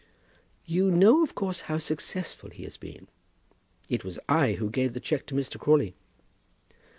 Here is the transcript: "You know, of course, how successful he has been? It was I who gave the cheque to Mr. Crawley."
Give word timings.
"You 0.65 0.89
know, 0.89 1.21
of 1.21 1.35
course, 1.35 1.61
how 1.69 1.77
successful 1.77 2.49
he 2.49 2.63
has 2.63 2.75
been? 2.75 3.07
It 3.87 4.03
was 4.03 4.17
I 4.27 4.53
who 4.53 4.71
gave 4.71 4.93
the 4.93 4.99
cheque 4.99 5.27
to 5.27 5.35
Mr. 5.35 5.59
Crawley." 5.59 5.93